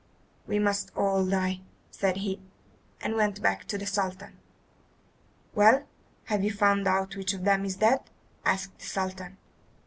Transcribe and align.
"We 0.47 0.57
must 0.57 0.89
all 0.95 1.23
die," 1.27 1.59
said 1.91 2.17
he, 2.17 2.39
and 3.01 3.13
went 3.15 3.39
back 3.43 3.65
to 3.65 3.77
the 3.77 3.85
Sultan. 3.85 4.35
"Well, 5.53 5.83
have 6.23 6.43
you 6.43 6.49
found 6.51 6.87
out 6.87 7.15
which 7.15 7.35
of 7.35 7.43
them 7.43 7.65
is 7.65 7.75
dead?" 7.75 8.01
asked 8.43 8.79
the 8.79 8.85
Sultan. 8.87 9.37